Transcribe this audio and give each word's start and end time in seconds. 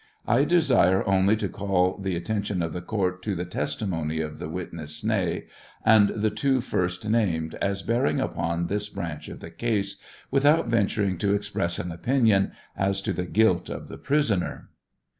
I 0.27 0.45
desire 0.45 1.07
only 1.07 1.35
to 1.37 1.47
call 1.47 1.99
the 1.99 2.15
attention 2.15 2.63
of 2.63 2.73
the 2.73 2.81
court 2.81 3.21
to 3.21 3.35
the 3.35 3.45
testimony 3.45 4.19
of 4.19 4.39
the 4.39 4.49
witness 4.49 5.03
Snee, 5.03 5.43
and 5.85 6.09
the 6.09 6.31
two 6.31 6.59
first 6.59 7.07
named, 7.07 7.53
as 7.61 7.83
bearing 7.83 8.19
upon 8.19 8.65
this 8.65 8.89
branch 8.89 9.29
of 9.29 9.41
the 9.41 9.51
case, 9.51 9.97
without 10.31 10.65
venturing 10.69 11.19
to 11.19 11.35
express 11.35 11.77
an 11.77 11.91
opinion 11.91 12.51
as 12.75 12.99
to 13.03 13.13
the 13.13 13.25
guilt 13.27 13.69
of 13.69 13.89
the 13.89 13.97
prisoner. 13.99 14.69